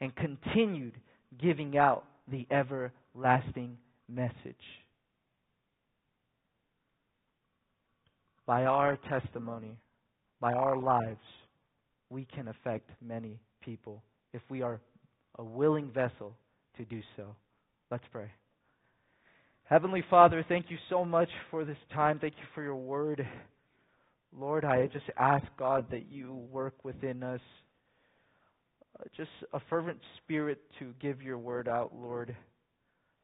[0.00, 0.94] and continued
[1.38, 3.76] giving out the everlasting
[4.08, 4.56] message.
[8.46, 9.76] By our testimony,
[10.40, 11.20] by our lives,
[12.08, 14.02] we can affect many people
[14.32, 14.80] if we are
[15.38, 16.34] a willing vessel
[16.76, 17.34] to do so.
[17.90, 18.30] Let's pray.
[19.64, 22.18] Heavenly Father, thank you so much for this time.
[22.18, 23.26] Thank you for your word.
[24.36, 27.40] Lord, I just ask, God, that you work within us
[28.98, 32.36] uh, just a fervent spirit to give your word out, Lord.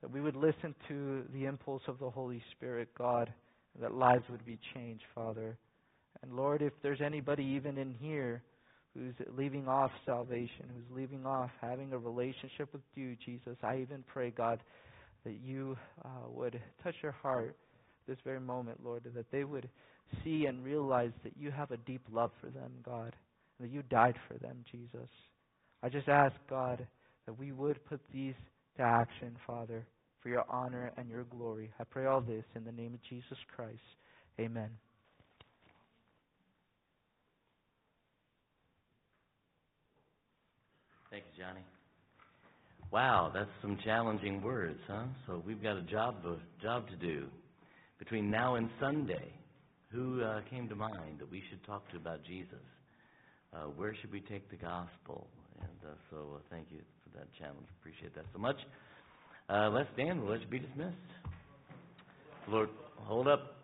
[0.01, 3.33] That we would listen to the impulse of the Holy Spirit, God,
[3.81, 5.59] that lives would be changed, Father.
[6.23, 8.43] And Lord, if there's anybody even in here
[8.95, 14.05] who's leaving off salvation, who's leaving off having a relationship with you, Jesus, I even
[14.13, 14.61] pray, God,
[15.25, 17.57] that you uh, would touch your heart
[18.09, 19.69] this very moment, Lord, that they would
[20.25, 23.15] see and realize that you have a deep love for them, God,
[23.59, 25.09] and that you died for them, Jesus.
[25.83, 26.87] I just ask, God,
[27.27, 28.35] that we would put these
[28.77, 29.87] to action, Father,
[30.23, 31.71] for your honor and your glory.
[31.79, 33.79] I pray all this in the name of Jesus Christ.
[34.41, 34.71] Amen.
[41.11, 41.61] Thank you, Johnny.
[42.93, 45.07] Wow, that's some challenging words, huh?
[45.27, 47.27] So we've got a job, a job to do.
[47.99, 49.33] Between now and Sunday,
[49.91, 52.63] who uh, came to mind that we should talk to about Jesus?
[53.53, 55.27] Uh, where should we take the gospel?
[55.61, 57.67] And uh, so uh, thank you for that challenge.
[57.81, 58.57] Appreciate that so much.
[59.49, 60.23] Uh, let's stand.
[60.23, 60.95] We'll let you be dismissed.
[62.49, 62.69] Lord,
[63.03, 63.57] hold up.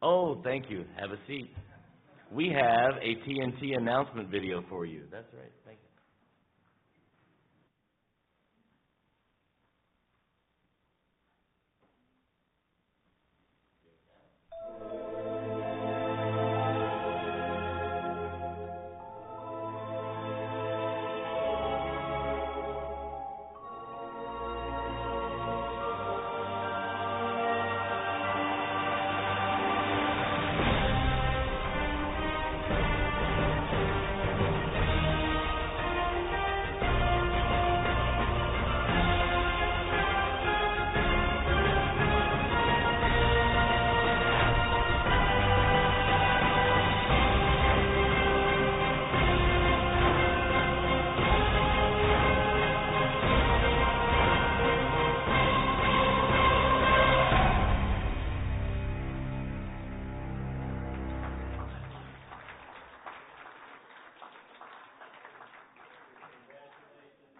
[0.00, 0.84] Oh, thank you.
[1.00, 1.50] Have a seat.
[2.32, 5.02] We have a TNT announcement video for you.
[5.10, 5.52] That's right.
[5.64, 5.83] Thank you.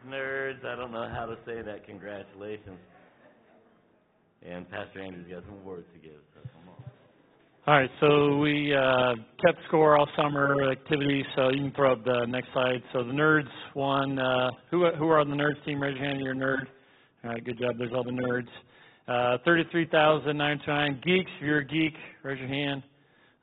[0.08, 1.86] Nerds, I don't know how to say that.
[1.86, 2.78] Congratulations.
[4.46, 6.74] And Pastor Andrew's got some words to give, so come on.
[7.66, 12.04] All right, so we uh, kept score all summer activities, so you can throw up
[12.04, 12.82] the next slide.
[12.92, 14.18] So the nerds won.
[14.18, 15.80] Uh, who who are on the nerds team?
[15.80, 16.20] Raise your hand.
[16.20, 16.66] You're a nerd.
[17.24, 17.78] All right, good job.
[17.78, 18.48] There's all the nerds.
[19.08, 21.30] Uh, Thirty-three thousand nine twenty-nine geeks.
[21.38, 22.82] If you're a geek, raise your hand.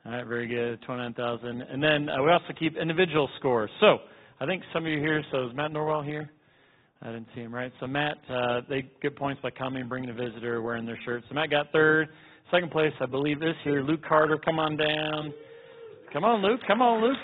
[0.06, 0.80] All right, very good.
[0.82, 1.62] Twenty-nine thousand.
[1.62, 3.70] And then uh, we also keep individual scores.
[3.80, 3.98] So
[4.38, 5.24] I think some of you here.
[5.32, 6.30] So is Matt Norwell here?
[7.02, 7.72] I didn't see him, right?
[7.80, 11.24] So Matt, uh, they get points by coming, bringing a visitor, wearing their shirt.
[11.28, 12.08] So Matt got third.
[12.50, 14.38] Second place, I believe this here, Luke Carter.
[14.44, 15.32] Come on down.
[16.12, 16.60] Come on, Luke.
[16.66, 17.18] Come on, Luke.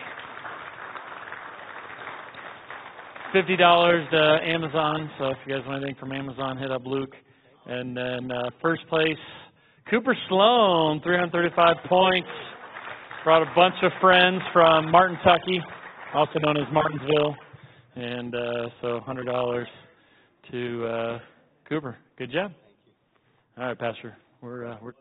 [3.33, 5.11] Fifty dollars to Amazon.
[5.19, 7.13] So if you guys want anything from Amazon, hit up Luke.
[7.67, 9.19] And then uh, first place,
[9.91, 12.29] Cooper Sloan, 335 points.
[13.23, 15.61] Brought a bunch of friends from Martin, Tucky,
[16.15, 17.37] also known as Martinsville.
[17.99, 19.67] And uh, so $100
[20.53, 21.19] to uh,
[21.69, 21.97] Cooper.
[22.17, 22.53] Good job.
[23.59, 24.17] All right, Pastor.
[24.41, 24.93] We're, uh, we're